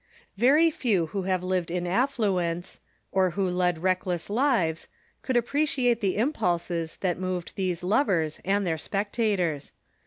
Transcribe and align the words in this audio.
Very 0.35 0.71
few 0.71 1.05
who 1.13 1.21
have 1.29 1.43
lived 1.43 1.69
in 1.69 1.85
affluence, 1.85 2.79
or 3.11 3.29
who 3.37 3.47
led 3.47 3.83
reck 3.83 4.07
less 4.07 4.31
lives, 4.31 4.87
could 5.21 5.37
appreciate 5.37 6.01
the 6.01 6.17
impulses 6.17 6.97
that 7.01 7.19
moved 7.19 7.51
these 7.55 7.83
lovers 7.83 8.39
and 8.43 8.65
their 8.65 8.79
spectators. 8.79 9.71